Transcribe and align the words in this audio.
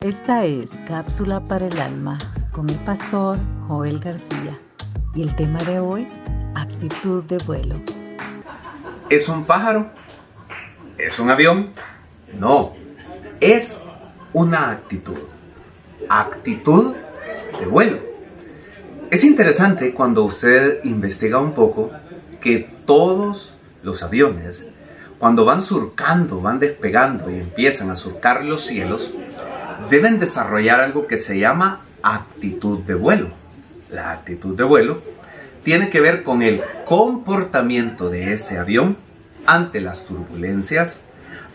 Esta 0.00 0.44
es 0.44 0.68
Cápsula 0.86 1.40
para 1.40 1.68
el 1.68 1.80
Alma 1.80 2.18
con 2.52 2.68
el 2.68 2.76
pastor 2.76 3.38
Joel 3.66 3.98
García 3.98 4.60
y 5.14 5.22
el 5.22 5.34
tema 5.36 5.58
de 5.60 5.78
hoy, 5.78 6.06
actitud 6.54 7.24
de 7.24 7.38
vuelo. 7.38 7.76
¿Es 9.08 9.26
un 9.30 9.46
pájaro? 9.46 9.86
¿Es 10.98 11.18
un 11.18 11.30
avión? 11.30 11.70
No, 12.38 12.74
es 13.40 13.78
una 14.34 14.70
actitud. 14.70 15.16
Actitud 16.10 16.94
de 17.58 17.64
vuelo. 17.64 17.98
Es 19.10 19.24
interesante 19.24 19.94
cuando 19.94 20.24
usted 20.24 20.84
investiga 20.84 21.38
un 21.38 21.52
poco 21.52 21.90
que 22.42 22.68
todos 22.84 23.54
los 23.82 24.02
aviones, 24.02 24.66
cuando 25.18 25.46
van 25.46 25.62
surcando, 25.62 26.42
van 26.42 26.58
despegando 26.58 27.30
y 27.30 27.36
empiezan 27.36 27.90
a 27.90 27.96
surcar 27.96 28.44
los 28.44 28.62
cielos, 28.62 29.10
deben 29.90 30.18
desarrollar 30.18 30.80
algo 30.80 31.06
que 31.06 31.18
se 31.18 31.38
llama 31.38 31.82
actitud 32.02 32.80
de 32.80 32.94
vuelo. 32.94 33.30
La 33.90 34.12
actitud 34.12 34.56
de 34.56 34.64
vuelo 34.64 35.02
tiene 35.64 35.90
que 35.90 36.00
ver 36.00 36.22
con 36.22 36.42
el 36.42 36.62
comportamiento 36.84 38.08
de 38.08 38.32
ese 38.32 38.58
avión 38.58 38.96
ante 39.46 39.80
las 39.80 40.04
turbulencias, 40.04 41.02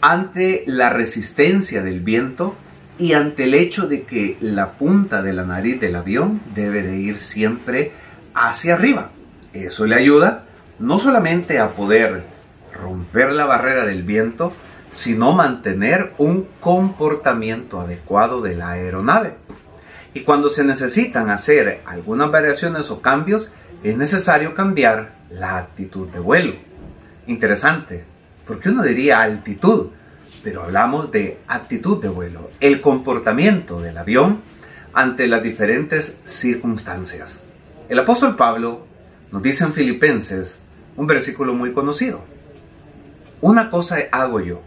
ante 0.00 0.64
la 0.66 0.90
resistencia 0.90 1.82
del 1.82 2.00
viento 2.00 2.54
y 2.98 3.12
ante 3.12 3.44
el 3.44 3.54
hecho 3.54 3.88
de 3.88 4.02
que 4.02 4.36
la 4.40 4.72
punta 4.72 5.22
de 5.22 5.32
la 5.32 5.44
nariz 5.44 5.80
del 5.80 5.96
avión 5.96 6.40
debe 6.54 6.82
de 6.82 6.96
ir 6.96 7.18
siempre 7.18 7.92
hacia 8.34 8.74
arriba. 8.74 9.10
Eso 9.52 9.86
le 9.86 9.96
ayuda 9.96 10.44
no 10.78 10.98
solamente 10.98 11.58
a 11.58 11.70
poder 11.70 12.24
romper 12.74 13.32
la 13.32 13.46
barrera 13.46 13.86
del 13.86 14.02
viento, 14.02 14.52
sino 14.90 15.32
mantener 15.32 16.14
un 16.18 16.46
comportamiento 16.60 17.80
adecuado 17.80 18.40
de 18.40 18.54
la 18.54 18.70
aeronave. 18.70 19.34
Y 20.14 20.20
cuando 20.20 20.48
se 20.48 20.64
necesitan 20.64 21.30
hacer 21.30 21.82
algunas 21.84 22.30
variaciones 22.30 22.90
o 22.90 23.02
cambios, 23.02 23.52
es 23.82 23.96
necesario 23.96 24.54
cambiar 24.54 25.12
la 25.30 25.58
actitud 25.58 26.08
de 26.08 26.18
vuelo. 26.18 26.54
Interesante, 27.26 28.04
porque 28.46 28.70
uno 28.70 28.82
diría 28.82 29.20
altitud, 29.20 29.88
pero 30.42 30.62
hablamos 30.62 31.10
de 31.10 31.38
actitud 31.48 32.00
de 32.00 32.08
vuelo, 32.08 32.50
el 32.60 32.80
comportamiento 32.80 33.80
del 33.80 33.98
avión 33.98 34.40
ante 34.94 35.26
las 35.26 35.42
diferentes 35.42 36.16
circunstancias. 36.24 37.40
El 37.88 37.98
apóstol 37.98 38.36
Pablo 38.36 38.86
nos 39.30 39.42
dice 39.42 39.64
en 39.64 39.72
Filipenses 39.72 40.58
un 40.96 41.06
versículo 41.06 41.52
muy 41.52 41.72
conocido. 41.72 42.22
Una 43.42 43.70
cosa 43.70 43.98
hago 44.10 44.40
yo, 44.40 44.62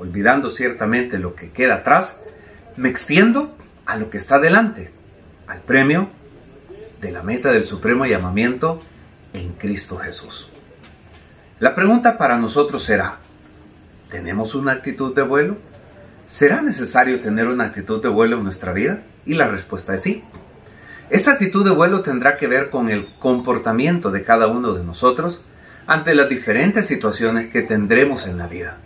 olvidando 0.00 0.48
ciertamente 0.48 1.18
lo 1.18 1.34
que 1.34 1.50
queda 1.50 1.76
atrás, 1.76 2.18
me 2.76 2.88
extiendo 2.88 3.54
a 3.84 3.96
lo 3.96 4.08
que 4.08 4.16
está 4.16 4.38
delante, 4.38 4.90
al 5.46 5.60
premio 5.60 6.08
de 7.02 7.12
la 7.12 7.22
meta 7.22 7.52
del 7.52 7.64
supremo 7.64 8.06
llamamiento 8.06 8.80
en 9.34 9.52
Cristo 9.52 9.98
Jesús. 9.98 10.48
La 11.58 11.74
pregunta 11.74 12.16
para 12.16 12.38
nosotros 12.38 12.82
será, 12.82 13.18
¿tenemos 14.08 14.54
una 14.54 14.72
actitud 14.72 15.14
de 15.14 15.22
vuelo? 15.22 15.58
¿Será 16.26 16.62
necesario 16.62 17.20
tener 17.20 17.46
una 17.48 17.64
actitud 17.64 18.02
de 18.02 18.08
vuelo 18.08 18.38
en 18.38 18.44
nuestra 18.44 18.72
vida? 18.72 19.02
Y 19.26 19.34
la 19.34 19.48
respuesta 19.48 19.94
es 19.94 20.02
sí. 20.02 20.24
Esta 21.10 21.32
actitud 21.32 21.62
de 21.62 21.74
vuelo 21.74 22.00
tendrá 22.00 22.38
que 22.38 22.46
ver 22.46 22.70
con 22.70 22.88
el 22.88 23.06
comportamiento 23.18 24.10
de 24.10 24.22
cada 24.22 24.46
uno 24.46 24.72
de 24.72 24.82
nosotros 24.82 25.42
ante 25.86 26.14
las 26.14 26.30
diferentes 26.30 26.86
situaciones 26.86 27.50
que 27.50 27.62
tendremos 27.62 28.26
en 28.26 28.38
la 28.38 28.46
vida 28.46 28.78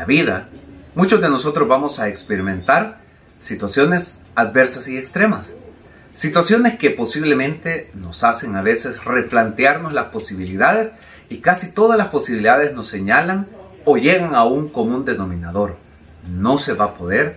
la 0.00 0.06
vida, 0.06 0.48
muchos 0.94 1.20
de 1.20 1.28
nosotros 1.28 1.68
vamos 1.68 2.00
a 2.00 2.08
experimentar 2.08 3.00
situaciones 3.38 4.22
adversas 4.34 4.88
y 4.88 4.96
extremas. 4.96 5.52
Situaciones 6.14 6.78
que 6.78 6.88
posiblemente 6.88 7.90
nos 7.92 8.24
hacen 8.24 8.56
a 8.56 8.62
veces 8.62 9.04
replantearnos 9.04 9.92
las 9.92 10.06
posibilidades 10.06 10.92
y 11.28 11.40
casi 11.40 11.72
todas 11.72 11.98
las 11.98 12.08
posibilidades 12.08 12.72
nos 12.72 12.86
señalan 12.86 13.46
o 13.84 13.98
llegan 13.98 14.34
a 14.34 14.44
un 14.44 14.70
común 14.70 15.04
denominador. 15.04 15.76
No 16.26 16.56
se 16.56 16.72
va 16.72 16.86
a 16.86 16.94
poder, 16.94 17.36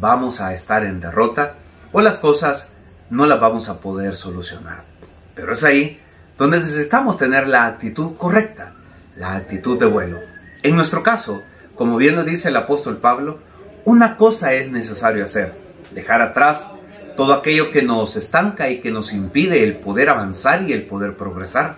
vamos 0.00 0.40
a 0.40 0.54
estar 0.54 0.84
en 0.84 1.00
derrota 1.00 1.56
o 1.92 2.00
las 2.00 2.16
cosas 2.16 2.70
no 3.10 3.26
las 3.26 3.38
vamos 3.38 3.68
a 3.68 3.80
poder 3.80 4.16
solucionar. 4.16 4.82
Pero 5.34 5.52
es 5.52 5.62
ahí 5.62 6.00
donde 6.38 6.58
necesitamos 6.58 7.18
tener 7.18 7.46
la 7.46 7.66
actitud 7.66 8.16
correcta, 8.16 8.72
la 9.14 9.36
actitud 9.36 9.78
de 9.78 9.84
vuelo. 9.84 10.20
En 10.62 10.74
nuestro 10.74 11.02
caso, 11.02 11.42
como 11.78 11.96
bien 11.96 12.16
lo 12.16 12.24
dice 12.24 12.48
el 12.48 12.56
apóstol 12.56 12.96
Pablo, 12.96 13.38
una 13.84 14.16
cosa 14.16 14.52
es 14.52 14.70
necesario 14.70 15.22
hacer, 15.22 15.54
dejar 15.92 16.20
atrás 16.20 16.66
todo 17.16 17.32
aquello 17.32 17.70
que 17.70 17.82
nos 17.82 18.16
estanca 18.16 18.68
y 18.68 18.80
que 18.80 18.90
nos 18.90 19.12
impide 19.12 19.62
el 19.62 19.76
poder 19.76 20.10
avanzar 20.10 20.62
y 20.68 20.72
el 20.72 20.82
poder 20.82 21.16
progresar. 21.16 21.76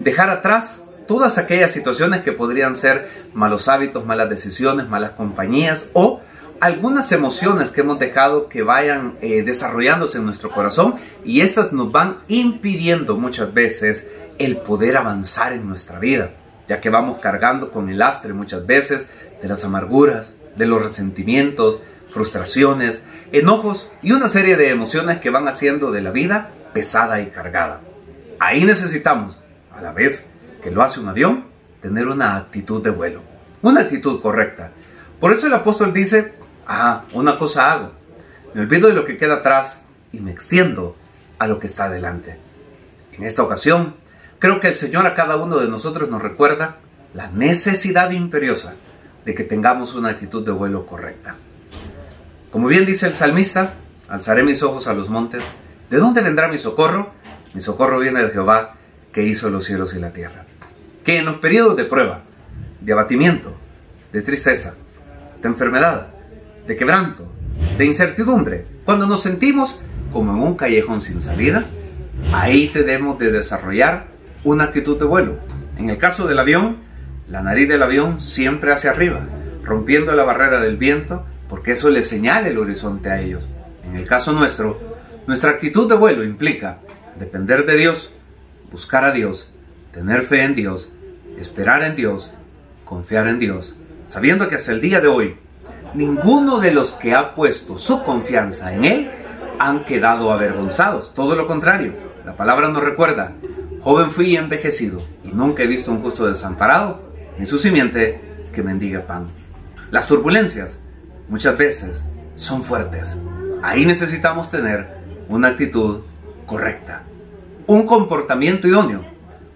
Dejar 0.00 0.30
atrás 0.30 0.82
todas 1.06 1.38
aquellas 1.38 1.70
situaciones 1.70 2.22
que 2.22 2.32
podrían 2.32 2.74
ser 2.74 3.08
malos 3.32 3.68
hábitos, 3.68 4.04
malas 4.04 4.28
decisiones, 4.28 4.88
malas 4.88 5.12
compañías 5.12 5.88
o 5.92 6.20
algunas 6.60 7.10
emociones 7.12 7.70
que 7.70 7.82
hemos 7.82 7.98
dejado 8.00 8.48
que 8.48 8.62
vayan 8.62 9.16
eh, 9.22 9.42
desarrollándose 9.42 10.18
en 10.18 10.26
nuestro 10.26 10.50
corazón 10.50 10.96
y 11.24 11.40
estas 11.40 11.72
nos 11.72 11.90
van 11.92 12.18
impidiendo 12.28 13.16
muchas 13.16 13.54
veces 13.54 14.08
el 14.38 14.56
poder 14.56 14.96
avanzar 14.96 15.52
en 15.52 15.68
nuestra 15.68 15.98
vida 16.00 16.32
ya 16.70 16.80
que 16.80 16.88
vamos 16.88 17.18
cargando 17.18 17.72
con 17.72 17.88
el 17.88 17.98
lastre 17.98 18.32
muchas 18.32 18.64
veces 18.64 19.08
de 19.42 19.48
las 19.48 19.64
amarguras, 19.64 20.34
de 20.54 20.66
los 20.66 20.80
resentimientos, 20.80 21.80
frustraciones, 22.12 23.04
enojos 23.32 23.90
y 24.02 24.12
una 24.12 24.28
serie 24.28 24.56
de 24.56 24.70
emociones 24.70 25.18
que 25.18 25.30
van 25.30 25.48
haciendo 25.48 25.90
de 25.90 26.00
la 26.00 26.12
vida 26.12 26.50
pesada 26.72 27.20
y 27.22 27.26
cargada. 27.26 27.80
Ahí 28.38 28.62
necesitamos, 28.64 29.40
a 29.76 29.82
la 29.82 29.90
vez 29.90 30.28
que 30.62 30.70
lo 30.70 30.84
hace 30.84 31.00
un 31.00 31.08
avión, 31.08 31.46
tener 31.82 32.06
una 32.06 32.36
actitud 32.36 32.80
de 32.84 32.90
vuelo, 32.90 33.22
una 33.62 33.80
actitud 33.80 34.22
correcta. 34.22 34.70
Por 35.18 35.32
eso 35.32 35.48
el 35.48 35.54
apóstol 35.54 35.92
dice, 35.92 36.34
ah, 36.68 37.02
una 37.14 37.36
cosa 37.36 37.72
hago, 37.72 37.90
me 38.54 38.60
olvido 38.60 38.86
de 38.86 38.94
lo 38.94 39.06
que 39.06 39.16
queda 39.16 39.38
atrás 39.38 39.82
y 40.12 40.20
me 40.20 40.30
extiendo 40.30 40.94
a 41.40 41.48
lo 41.48 41.58
que 41.58 41.66
está 41.66 41.86
adelante. 41.86 42.38
En 43.12 43.24
esta 43.24 43.42
ocasión, 43.42 43.96
Creo 44.40 44.58
que 44.58 44.68
el 44.68 44.74
Señor 44.74 45.06
a 45.06 45.14
cada 45.14 45.36
uno 45.36 45.58
de 45.58 45.68
nosotros 45.68 46.08
nos 46.08 46.22
recuerda 46.22 46.78
la 47.12 47.30
necesidad 47.30 48.10
imperiosa 48.10 48.72
de 49.26 49.34
que 49.34 49.44
tengamos 49.44 49.94
una 49.94 50.08
actitud 50.08 50.42
de 50.42 50.50
vuelo 50.50 50.86
correcta. 50.86 51.36
Como 52.50 52.66
bien 52.66 52.86
dice 52.86 53.06
el 53.06 53.12
salmista, 53.12 53.74
alzaré 54.08 54.42
mis 54.42 54.62
ojos 54.62 54.88
a 54.88 54.94
los 54.94 55.10
montes. 55.10 55.44
¿De 55.90 55.98
dónde 55.98 56.22
vendrá 56.22 56.48
mi 56.48 56.58
socorro? 56.58 57.10
Mi 57.52 57.60
socorro 57.60 57.98
viene 57.98 58.22
de 58.22 58.30
Jehová, 58.30 58.76
que 59.12 59.22
hizo 59.22 59.50
los 59.50 59.66
cielos 59.66 59.94
y 59.94 59.98
la 59.98 60.10
tierra. 60.10 60.46
Que 61.04 61.18
en 61.18 61.26
los 61.26 61.36
periodos 61.36 61.76
de 61.76 61.84
prueba, 61.84 62.22
de 62.80 62.92
abatimiento, 62.94 63.54
de 64.10 64.22
tristeza, 64.22 64.74
de 65.42 65.48
enfermedad, 65.48 66.06
de 66.66 66.76
quebranto, 66.78 67.30
de 67.76 67.84
incertidumbre, 67.84 68.64
cuando 68.86 69.06
nos 69.06 69.22
sentimos 69.22 69.80
como 70.14 70.32
en 70.32 70.42
un 70.42 70.56
callejón 70.56 71.02
sin 71.02 71.20
salida, 71.20 71.66
ahí 72.32 72.68
tenemos 72.68 73.18
de 73.18 73.32
desarrollar 73.32 74.09
una 74.44 74.64
actitud 74.64 74.98
de 74.98 75.04
vuelo. 75.04 75.36
En 75.78 75.90
el 75.90 75.98
caso 75.98 76.26
del 76.26 76.38
avión, 76.38 76.76
la 77.28 77.42
nariz 77.42 77.68
del 77.68 77.82
avión 77.82 78.20
siempre 78.20 78.72
hacia 78.72 78.90
arriba, 78.90 79.20
rompiendo 79.64 80.12
la 80.12 80.24
barrera 80.24 80.60
del 80.60 80.76
viento, 80.76 81.24
porque 81.48 81.72
eso 81.72 81.90
le 81.90 82.02
señala 82.02 82.48
el 82.48 82.58
horizonte 82.58 83.10
a 83.10 83.20
ellos. 83.20 83.46
En 83.84 83.96
el 83.96 84.06
caso 84.06 84.32
nuestro, 84.32 84.80
nuestra 85.26 85.50
actitud 85.50 85.88
de 85.88 85.96
vuelo 85.96 86.24
implica 86.24 86.78
depender 87.18 87.66
de 87.66 87.76
Dios, 87.76 88.12
buscar 88.70 89.04
a 89.04 89.12
Dios, 89.12 89.52
tener 89.92 90.22
fe 90.22 90.44
en 90.44 90.54
Dios, 90.54 90.92
esperar 91.38 91.82
en 91.82 91.96
Dios, 91.96 92.30
confiar 92.84 93.28
en 93.28 93.38
Dios, 93.38 93.76
sabiendo 94.06 94.48
que 94.48 94.56
hasta 94.56 94.72
el 94.72 94.80
día 94.80 95.00
de 95.00 95.08
hoy, 95.08 95.36
ninguno 95.94 96.60
de 96.60 96.72
los 96.72 96.92
que 96.92 97.14
ha 97.14 97.34
puesto 97.34 97.78
su 97.78 98.02
confianza 98.04 98.74
en 98.74 98.84
Él 98.84 99.10
han 99.58 99.84
quedado 99.84 100.32
avergonzados. 100.32 101.14
Todo 101.14 101.36
lo 101.36 101.46
contrario, 101.46 101.92
la 102.24 102.34
palabra 102.34 102.68
nos 102.68 102.82
recuerda 102.82 103.32
Joven 103.82 104.10
fui 104.10 104.26
y 104.26 104.36
envejecido, 104.36 105.00
y 105.24 105.28
nunca 105.28 105.62
he 105.62 105.66
visto 105.66 105.90
un 105.90 106.02
justo 106.02 106.26
desamparado, 106.26 107.00
ni 107.38 107.46
su 107.46 107.58
simiente 107.58 108.20
que 108.52 108.62
mendiga 108.62 109.06
pan. 109.06 109.28
Las 109.90 110.06
turbulencias 110.06 110.78
muchas 111.28 111.56
veces 111.56 112.04
son 112.36 112.62
fuertes. 112.62 113.16
Ahí 113.62 113.86
necesitamos 113.86 114.50
tener 114.50 114.88
una 115.28 115.48
actitud 115.48 116.00
correcta, 116.46 117.02
un 117.66 117.86
comportamiento 117.86 118.68
idóneo, 118.68 119.02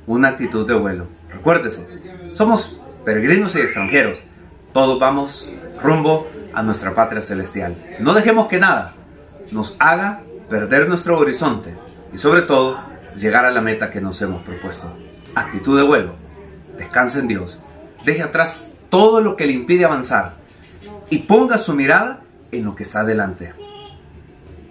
una 0.06 0.28
actitud 0.28 0.66
de 0.66 0.74
vuelo. 0.74 1.06
Recuérdese, 1.30 1.86
somos 2.32 2.78
peregrinos 3.04 3.54
y 3.56 3.60
extranjeros. 3.60 4.22
Todos 4.72 4.98
vamos 4.98 5.52
rumbo 5.82 6.28
a 6.54 6.62
nuestra 6.62 6.94
patria 6.94 7.20
celestial. 7.20 7.76
No 8.00 8.14
dejemos 8.14 8.48
que 8.48 8.58
nada 8.58 8.94
nos 9.50 9.76
haga 9.78 10.22
perder 10.48 10.88
nuestro 10.88 11.18
horizonte 11.18 11.74
y 12.12 12.18
sobre 12.18 12.42
todo 12.42 12.78
llegar 13.16 13.44
a 13.44 13.50
la 13.50 13.60
meta 13.60 13.90
que 13.90 14.00
nos 14.00 14.20
hemos 14.22 14.42
propuesto. 14.42 14.88
Actitud 15.34 15.76
de 15.76 15.84
vuelo, 15.84 16.14
descanse 16.76 17.20
en 17.20 17.28
Dios, 17.28 17.60
deje 18.04 18.22
atrás 18.22 18.74
todo 18.88 19.20
lo 19.20 19.36
que 19.36 19.46
le 19.46 19.52
impide 19.52 19.84
avanzar 19.84 20.34
y 21.10 21.18
ponga 21.18 21.58
su 21.58 21.74
mirada 21.74 22.20
en 22.52 22.64
lo 22.64 22.74
que 22.74 22.84
está 22.84 23.00
adelante. 23.00 23.52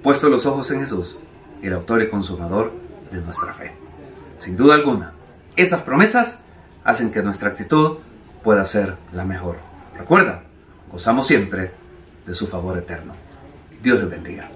Puesto 0.02 0.30
los 0.30 0.46
ojos 0.46 0.70
en 0.72 0.82
Jesús, 0.82 1.18
el 1.62 1.74
autor 1.74 2.02
y 2.02 2.10
consumador 2.10 2.74
de 3.12 3.22
nuestra 3.22 3.54
fe. 3.54 3.74
Sin 4.40 4.58
duda 4.58 4.76
alguna, 4.76 5.14
esas 5.56 5.82
promesas 5.82 6.40
hacen 6.84 7.12
que 7.12 7.22
nuestra 7.22 7.50
actitud 7.50 7.98
pueda 8.44 8.66
ser 8.66 8.96
la 9.14 9.24
mejor. 9.24 9.58
Recuerda, 9.98 10.42
gozamos 10.92 11.28
siempre 11.28 11.72
de 12.26 12.34
su 12.34 12.48
favor 12.48 12.78
eterno. 12.78 13.14
Dios 13.82 14.00
les 14.00 14.10
bendiga. 14.10 14.50